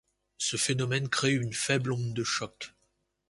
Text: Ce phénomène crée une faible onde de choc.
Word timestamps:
Ce 0.39 0.57
phénomène 0.57 1.09
crée 1.09 1.33
une 1.33 1.53
faible 1.53 1.91
onde 1.91 2.15
de 2.15 2.23
choc. 2.23 2.73